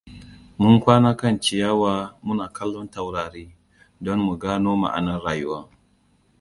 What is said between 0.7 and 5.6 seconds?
kwana kan ciyawa muna kallon taurari, don mu gano ma'anar rayuwa.